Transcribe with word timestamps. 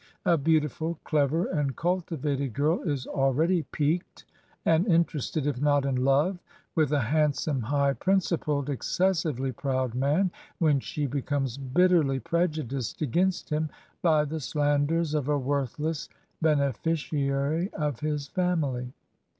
A 0.25 0.35
beauti 0.35 0.71
ful, 0.71 0.97
clever, 1.03 1.45
and 1.45 1.75
cultivated 1.75 2.53
girl 2.53 2.81
is 2.81 3.05
already 3.05 3.61
piqued 3.71 4.25
and 4.65 4.87
in 4.87 5.05
terested 5.05 5.45
if 5.45 5.61
not 5.61 5.85
in 5.85 5.93
love 5.95 6.39
with 6.73 6.91
a 6.91 6.99
handsome, 6.99 7.61
high 7.61 7.93
principled, 7.93 8.67
excessively 8.67 9.51
proud 9.51 9.93
man, 9.93 10.31
whe 10.57 10.69
n 10.71 10.79
she 10.79 11.05
becomes 11.05 11.55
bitterly 11.59 12.19
prejudiced 12.19 13.03
again 13.03 13.29
st 13.31 13.49
him 13.51 13.69
by 14.01 14.25
t£e 14.25 14.41
slanders 14.41 15.13
of 15.13 15.29
a 15.29 15.37
worthless! 15.37 16.09
bene 16.41 16.71
ficiary 16.73 17.71
of 17.75 17.97
h 18.03 18.09
is_family. 18.09 18.91